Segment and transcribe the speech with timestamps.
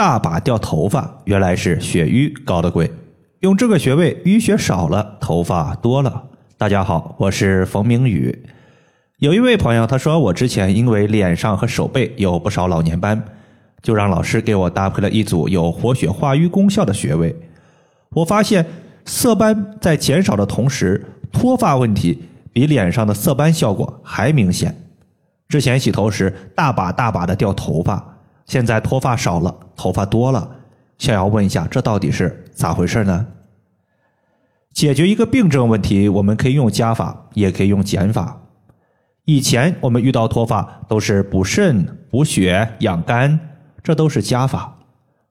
[0.00, 2.90] 大把掉头发，原来是血瘀搞得鬼。
[3.40, 6.24] 用这个穴位，淤血少了，头发多了。
[6.56, 8.46] 大家好，我是冯明宇。
[9.18, 13.22] 有一位朋友他说，我之前因为脸上和手背有不少老年斑，
[13.82, 17.36] 就让老师给我搭配了一组有活血化瘀功效的穴位。
[18.12, 18.64] 我发现
[19.04, 22.22] 色斑在减少的同时，脱发问题
[22.54, 24.74] 比脸上的色斑效果还明显。
[25.46, 28.06] 之前洗头时大把大把的掉头发。
[28.50, 30.56] 现在脱发少了，头发多了，
[30.98, 33.28] 想要问一下，这到底是咋回事呢？
[34.72, 38.40] 解决一个病症问题，我们可以用加法，也可以用减法。
[39.24, 43.38] 以前我们遇到脱发都是补肾、补血、养肝，
[43.84, 44.78] 这都是加法，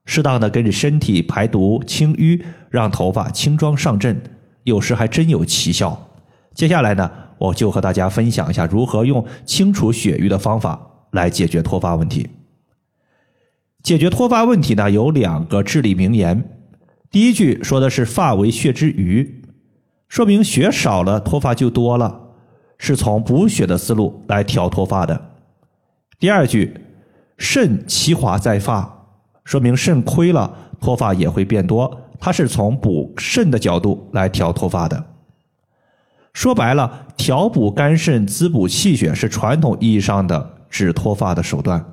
[0.06, 4.18] 适当的跟着身体排毒清淤，让头发轻装上阵，
[4.64, 6.08] 有时还真有奇效。
[6.54, 10.80] 接下来呢，我就和大家分享一下如何用清除血瘀的方法
[11.12, 12.26] 来解决脱发问题。
[13.82, 16.44] 解决脱发问题呢，有两个至理名言。
[17.10, 19.42] 第一句说的是“发为血之余”，
[20.08, 22.22] 说明血少了，脱发就多了，
[22.78, 25.30] 是从补血的思路来调脱发的。
[26.20, 26.78] 第二句
[27.38, 29.08] “肾其华在发”，
[29.46, 35.04] 说明肾亏了，脱发也会变多，它是从补肾的角度来调脱发的。
[36.34, 41.84] 说白了，调补肝肾、滋补气血是传统意义上的治脱发的手段。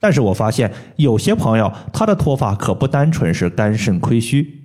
[0.00, 4.64] 但是我发现有些朋友他的脱发可不单纯是肝肾亏虚，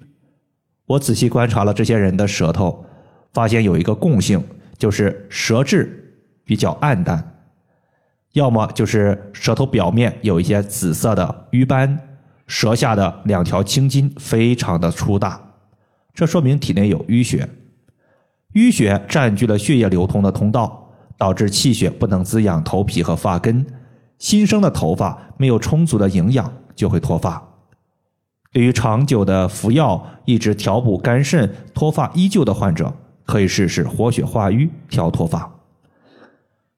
[0.86, 2.86] 我仔细观察了这些人的舌头，
[3.34, 4.44] 发现有一个共性，
[4.78, 7.42] 就是舌质比较暗淡，
[8.34, 11.98] 要么就是舌头表面有一些紫色的瘀斑，
[12.46, 15.42] 舌下的两条青筋非常的粗大，
[16.14, 17.50] 这说明体内有淤血，
[18.54, 23.66] 淤血占据了血液流通的通道，导致气血不能滋养头皮和发根。
[24.24, 27.46] 新生的头发没有充足的营养，就会脱发。
[28.54, 32.94] 对于长久的服药一直调补肝肾、脱发依旧的患者，
[33.26, 35.52] 可以试试活血化瘀调脱发。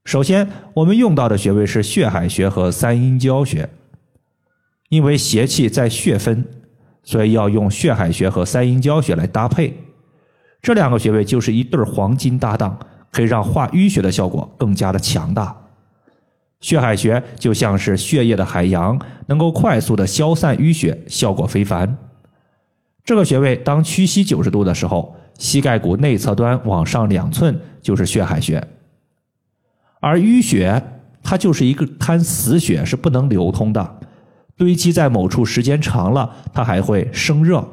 [0.05, 3.69] 首先，我们用到的穴位是血海穴和三阴交穴。
[4.89, 6.43] 因为邪气在血分，
[7.03, 9.83] 所以要用血海穴和三阴交穴来搭配。
[10.63, 12.79] 这两个穴位就是一对黄金搭档，
[13.11, 15.55] 可以让化淤血的效果更加的强大。
[16.61, 21.97] 血海穴就像是血液的海洋，能够快速的消散淤血，效果非凡。
[23.03, 28.67] 这个穴位当屈膝九十度的时候，膝盖骨内侧端往上两寸就是血海穴。
[29.99, 30.81] 而淤血
[31.21, 33.99] 它就是一个滩死血，是不能流通的，
[34.55, 37.67] 堆积在某处时间长了，它还会生热。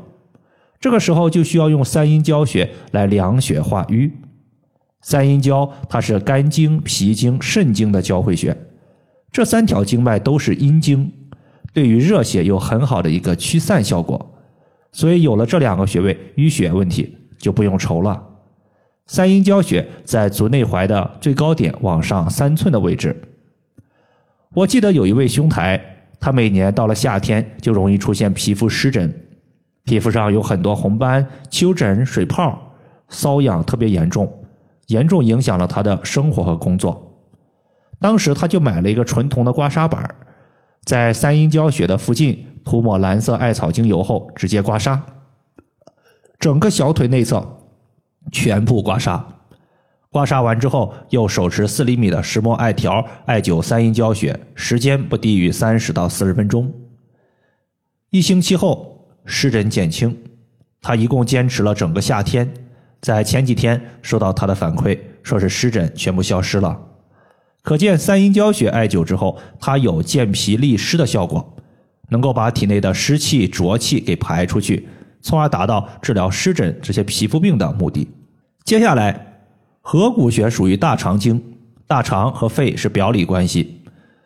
[0.80, 4.12] 这个时候就需要用三阴交穴来凉血化瘀。
[5.00, 8.56] 三阴交它是肝经、脾经、肾经的交汇穴。
[9.32, 11.10] 这三条经脉都是阴经，
[11.72, 14.34] 对于热血有很好的一个驱散效果，
[14.92, 18.22] 所以有了这两个穴位，淤血问题就不用愁了。
[19.06, 23.20] 三阴交穴在足内踝的最高点往上三寸的位置。
[24.54, 25.82] 我记得有一位兄台，
[26.20, 29.12] 他每年到了夏天就容易出现皮肤湿疹，
[29.84, 32.74] 皮肤上有很多红斑、丘疹、水泡，
[33.08, 34.30] 瘙痒特别严重，
[34.88, 37.11] 严重影响了他的生活和工作。
[38.02, 40.14] 当时他就买了一个纯铜的刮痧板，
[40.84, 44.98] 在三阴交穴的附近涂抹蓝色艾草精油后，直接刮痧，
[46.40, 47.58] 整个小腿内侧
[48.32, 49.22] 全部刮痧。
[50.10, 56.70] 刮痧完之后，又手持四厘米的石墨艾条艾灸三阴交穴，时间不低于三十到四十分钟。
[58.10, 60.14] 一星期后，湿疹减轻。
[60.82, 62.52] 他一共坚持了整个夏天，
[63.00, 66.78] 在前几天收到他的反馈，说是湿疹全部消失了。
[67.62, 71.56] 可见三阴交穴艾灸之后，它有健脾利湿的效果，
[72.10, 74.88] 能够把体内的湿气浊气给排出去，
[75.20, 78.08] 从而达到治疗湿疹这些皮肤病的目的。
[78.64, 79.44] 接下来，
[79.80, 81.40] 合谷穴属于大肠经，
[81.86, 83.82] 大肠和肺是表里关系，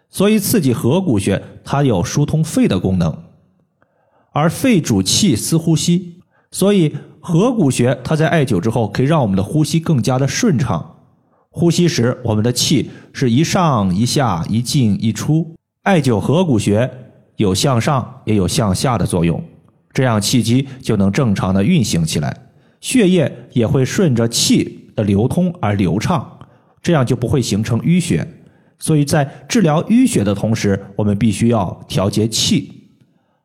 [0.09, 3.25] 所以刺激合谷穴，它有疏通肺的功能。
[4.33, 10.96] 而肺主气司呼吸，所以合谷穴它在艾灸之后，可以让我们的呼吸更加的顺畅。
[11.59, 15.57] 呼吸时，我们的气是一上一下、一进一出。
[15.85, 16.91] 艾灸合谷穴
[17.37, 19.43] 有向上也有向下的作用，
[19.91, 22.37] 这样气机就能正常的运行起来，
[22.83, 26.31] 血液也会顺着气的流通而流畅，
[26.83, 28.29] 这样就不会形成淤血。
[28.79, 32.71] 所以在治疗淤血的同时，我们必须要调节气。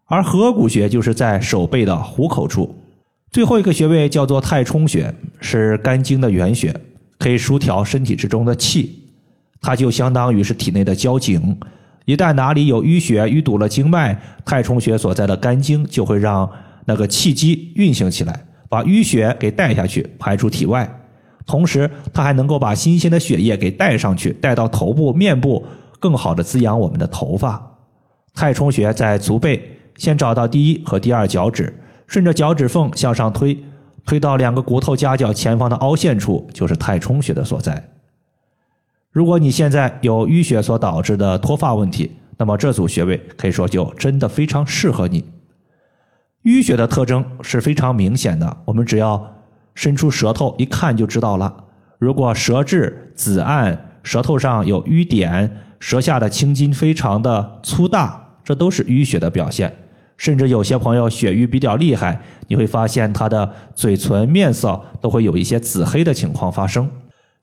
[0.08, 2.76] 而合谷穴就是在手背的虎口处，
[3.32, 6.76] 最后一个穴位叫做太冲穴，是肝经的原穴。
[7.22, 9.00] 可以疏调身体之中的气，
[9.62, 11.56] 它就相当于是体内的交警，
[12.06, 16.50] 一旦哪里有淤血淤堵了经脉，太冲穴所在的肝经就会让
[16.86, 20.92] 那个气机运行起来，把淤血给带下去，排出体外。
[21.46, 25.64] 同时，它还能够把新鲜的血液给带上去，带到头部、面部，
[26.00, 27.78] 更好的滋养我们的头发。
[28.34, 29.62] 太冲穴在足背，
[29.96, 31.72] 先找到第一和第二脚趾，
[32.08, 33.56] 顺着脚趾缝向上推，
[34.06, 37.90] 推到两个骨头夹角前方的凹陷处，就是太冲穴的所在。
[39.12, 45.24] 如果你现在有淤血所导致的脱发问题，那么这组穴位可以说就真的非常适合你。
[46.44, 49.36] 淤血的特征是非常明显的，我们只要
[49.76, 51.66] 伸出舌头一看就知道了。
[52.00, 59.72] 如果舌质紫暗，舌头上有瘀点，舌下的青筋非常的粗大，这都是淤血的表现。
[60.22, 66.88] 甚至有些朋友血瘀比较厉害，你会发现他的嘴唇、面色都会有一些紫黑的情况发生。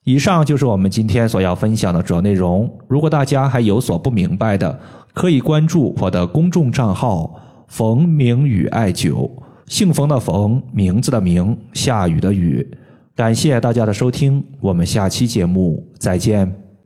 [0.05, 2.73] 以上就是我们今天所要分享的主要内容。
[2.87, 4.79] 如果大家还有所不明白的，
[5.13, 7.35] 可以关注我的公众账号
[7.67, 9.29] “冯明宇艾灸”，
[9.67, 12.65] 姓冯的冯，名字的名，下雨的雨。
[13.13, 16.68] 感谢大家的收听，我们下期节目再见。